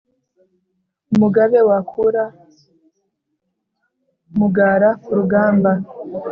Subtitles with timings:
[1.13, 2.23] umugabe wakura
[4.37, 5.71] mugara ku rugamba,